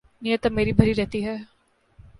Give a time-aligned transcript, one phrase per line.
[0.21, 1.35] نیت اب میری بھری رہتی ہے